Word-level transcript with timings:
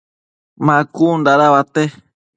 ma 0.65 0.77
cun 0.95 1.19
dada 1.25 1.47
uate? 1.53 1.83